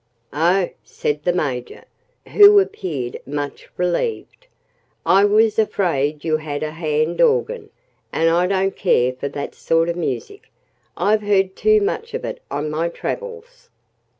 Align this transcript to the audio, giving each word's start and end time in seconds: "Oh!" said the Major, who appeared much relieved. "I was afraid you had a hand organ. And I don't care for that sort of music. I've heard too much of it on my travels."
"Oh!" 0.33 0.69
said 0.83 1.21
the 1.25 1.31
Major, 1.31 1.83
who 2.29 2.57
appeared 2.59 3.19
much 3.23 3.69
relieved. 3.77 4.47
"I 5.05 5.25
was 5.25 5.59
afraid 5.59 6.23
you 6.25 6.37
had 6.37 6.63
a 6.63 6.71
hand 6.71 7.21
organ. 7.21 7.69
And 8.11 8.27
I 8.27 8.47
don't 8.47 8.75
care 8.75 9.13
for 9.13 9.29
that 9.29 9.53
sort 9.53 9.89
of 9.89 9.95
music. 9.95 10.49
I've 10.97 11.21
heard 11.21 11.55
too 11.55 11.81
much 11.81 12.15
of 12.15 12.25
it 12.25 12.41
on 12.49 12.71
my 12.71 12.89
travels." 12.89 13.69